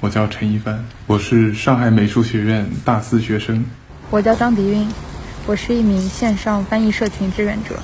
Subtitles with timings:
[0.00, 3.64] 我叫陈一帆，我是上海美术学院大四学生。
[4.10, 4.86] 我叫张迪韵，
[5.44, 7.80] 我是一名线上翻译社群志愿者。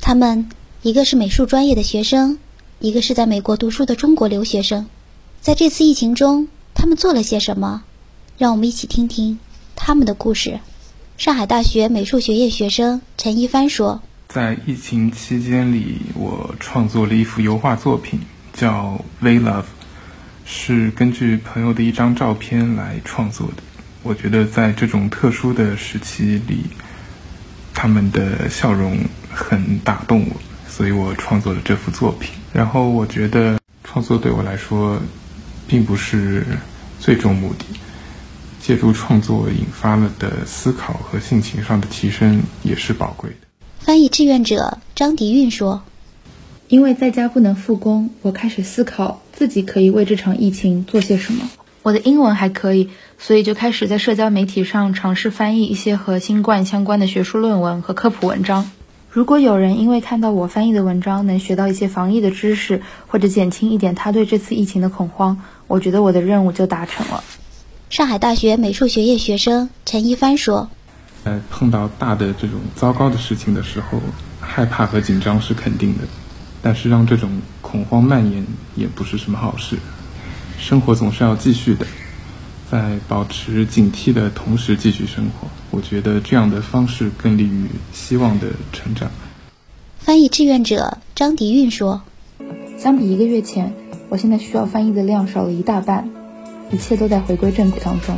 [0.00, 0.48] 他们
[0.80, 2.38] 一个是美术专业的学生，
[2.78, 4.86] 一个是在美国读书的中国留学生。
[5.42, 7.82] 在这次疫情中，他们做了些什么？
[8.38, 9.38] 让我们一起听听
[9.76, 10.60] 他们的故事。
[11.18, 18.20] 上海大学美术学院学生陈一帆说：“在疫情期间里，我创作了一幅油画作品，
[18.54, 19.62] 叫《We Love》，
[20.48, 23.62] 是根据朋友的一张照片来创作的。
[24.02, 26.64] 我觉得在这种特殊的时期里，
[27.72, 28.98] 他们的笑容
[29.30, 30.36] 很打动我，
[30.66, 32.34] 所以我创作了这幅作品。
[32.52, 34.98] 然后我觉得创作对我来说。”
[35.68, 36.46] 并不是
[36.98, 37.66] 最终目的。
[38.58, 43.36] 借助创作引发了的思考和性情上的提升也是宝贵的。
[43.78, 45.82] 翻译志愿者张迪韵说
[46.68, 51.48] ：“因为在家不能复工，我开始思考自己可以为这场疫情做些什么。
[51.82, 58.70] 我的英文还可以，所以就开始在社交媒体上尝试翻译一些和新冠相关的学术论文和科普文章。”
[59.10, 67.24] 如果有人因为看到我翻译的文章能学到一些防疫的知识，或者减轻一点他对这次疫情的恐慌，我觉得我的任务就达成了。
[67.88, 70.68] 上海大学美术学院学生陈一帆说
[71.24, 73.98] ：“在碰到大的这种糟糕的事情的时候，
[74.40, 76.04] 害怕和紧张是肯定的，
[76.68, 77.30] 但是让这种
[77.62, 78.44] 恐慌蔓延
[78.76, 79.78] 也不是什么好事。
[80.58, 81.86] 生活总是要继续的。”
[82.70, 89.10] 在保持警惕的同时继续生活，我觉得这样的方式更利于希望的成长。
[89.98, 92.02] 翻译志愿者张迪运说
[92.76, 93.72] ：“相比一个月前，
[94.10, 96.10] 我现在需要翻译的量少了一大半，
[96.70, 98.14] 一切都在回归正轨当中。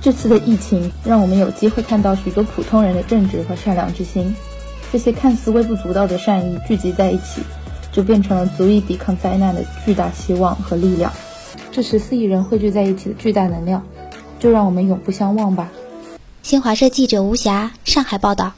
[0.00, 4.34] 这次的疫情让我们有机会看到许多普通人的正直和善良之心，
[4.92, 7.40] 这些看似微不足道的善意聚集在一起，
[7.90, 11.10] 就变成了足以抵抗灾难的巨大希望和力量。”
[11.72, 13.82] 这十四亿人汇聚在一起的巨大能量，
[14.38, 15.70] 就让我们永不相忘吧。
[16.42, 18.52] 新华社记者吴霞上海报道。